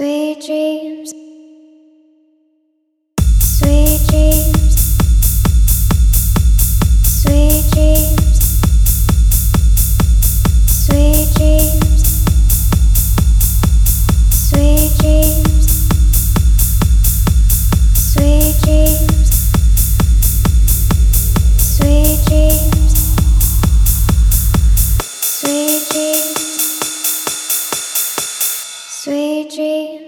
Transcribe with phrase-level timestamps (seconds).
[0.00, 1.12] Sweet dreams.
[29.50, 29.99] Dream.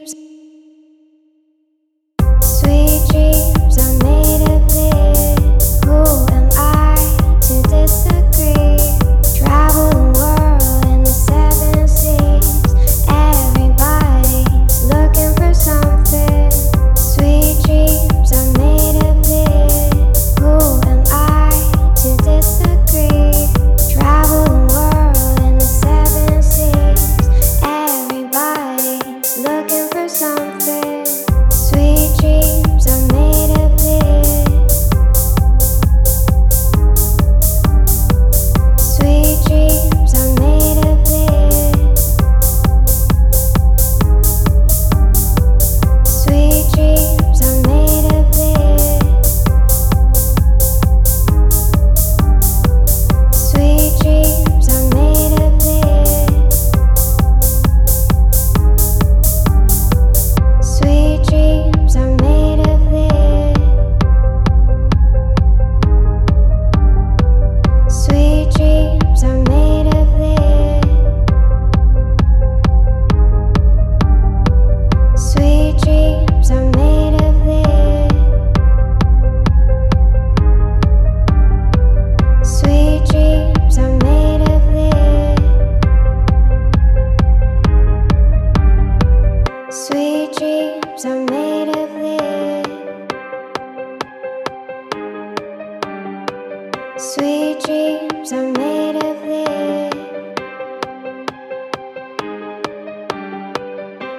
[97.03, 99.91] Sweet dreams are made of thee.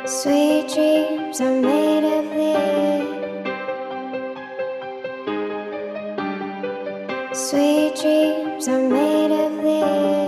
[0.05, 3.07] Sweet dreams are made of thee.
[7.33, 10.27] Sweet dreams are made of thee.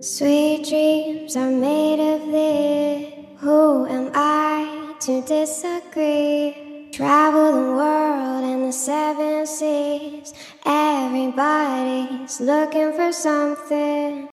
[0.00, 3.12] Sweet dreams are made of this.
[3.40, 6.63] Who am I to disagree?
[6.94, 10.32] Travel the world and the seven seas.
[10.64, 14.22] Everybody's looking for something.